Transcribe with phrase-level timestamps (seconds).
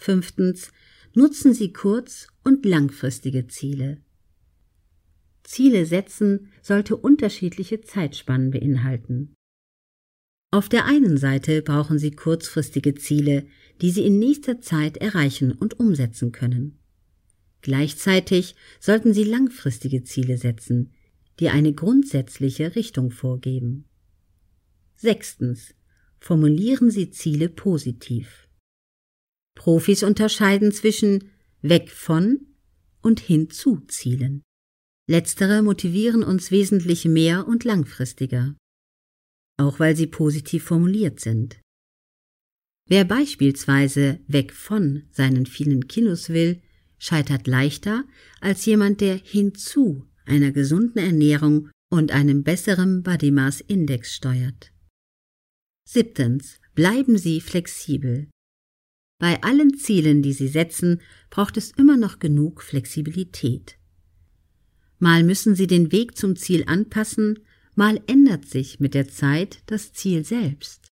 [0.00, 0.72] Fünftens.
[1.14, 3.98] Nutzen Sie kurz- und langfristige Ziele.
[5.42, 9.34] Ziele setzen sollte unterschiedliche Zeitspannen beinhalten.
[10.50, 13.46] Auf der einen Seite brauchen Sie kurzfristige Ziele,
[13.82, 16.78] die Sie in nächster Zeit erreichen und umsetzen können.
[17.60, 20.92] Gleichzeitig sollten Sie langfristige Ziele setzen,
[21.40, 23.84] die eine grundsätzliche Richtung vorgeben.
[24.96, 25.74] Sechstens.
[26.20, 28.49] Formulieren Sie Ziele positiv.
[29.60, 32.46] Profis unterscheiden zwischen weg von
[33.02, 34.40] und hinzu Zielen.
[35.06, 38.56] Letztere motivieren uns wesentlich mehr und langfristiger,
[39.58, 41.60] auch weil sie positiv formuliert sind.
[42.88, 46.62] Wer beispielsweise weg von seinen vielen Kilos will,
[46.98, 48.04] scheitert leichter
[48.40, 54.72] als jemand, der hinzu einer gesunden Ernährung und einem besseren Body Mass Index steuert.
[55.86, 56.60] Siebtens.
[56.74, 58.30] Bleiben Sie flexibel.
[59.20, 63.76] Bei allen Zielen, die Sie setzen, braucht es immer noch genug Flexibilität.
[64.98, 67.40] Mal müssen Sie den Weg zum Ziel anpassen,
[67.74, 70.88] mal ändert sich mit der Zeit das Ziel selbst.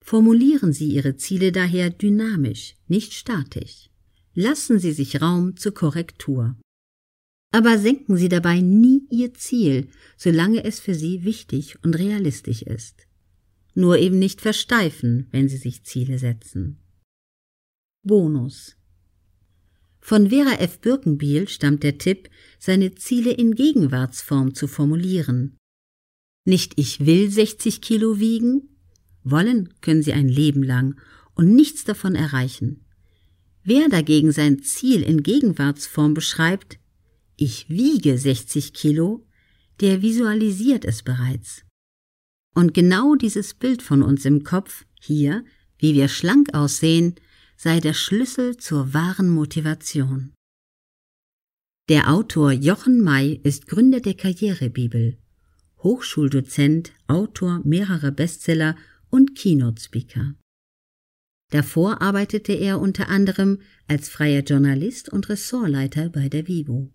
[0.00, 3.90] Formulieren Sie Ihre Ziele daher dynamisch, nicht statisch.
[4.34, 6.56] Lassen Sie sich Raum zur Korrektur.
[7.50, 13.08] Aber senken Sie dabei nie Ihr Ziel, solange es für Sie wichtig und realistisch ist.
[13.74, 16.78] Nur eben nicht versteifen, wenn Sie sich Ziele setzen.
[18.02, 18.76] Bonus.
[20.00, 20.80] Von Vera F.
[20.80, 25.58] Birkenbiel stammt der Tipp, seine Ziele in Gegenwartsform zu formulieren.
[26.44, 28.78] Nicht ich will 60 Kilo wiegen,
[29.22, 30.98] wollen können Sie ein Leben lang
[31.34, 32.86] und nichts davon erreichen.
[33.64, 36.78] Wer dagegen sein Ziel in Gegenwartsform beschreibt,
[37.36, 39.26] ich wiege 60 Kilo,
[39.80, 41.64] der visualisiert es bereits.
[42.54, 45.44] Und genau dieses Bild von uns im Kopf, hier,
[45.78, 47.16] wie wir schlank aussehen,
[47.60, 50.32] sei der Schlüssel zur wahren Motivation.
[51.88, 55.18] Der Autor Jochen May ist Gründer der Karrierebibel,
[55.82, 58.76] Hochschuldozent, Autor mehrerer Bestseller
[59.10, 60.34] und Keynote-Speaker.
[61.50, 66.92] Davor arbeitete er unter anderem als freier Journalist und Ressortleiter bei der Vivo.